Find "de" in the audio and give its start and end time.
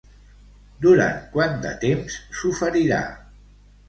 1.65-1.73